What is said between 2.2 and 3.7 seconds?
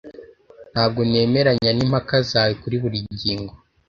zawe kuri buri ngingo.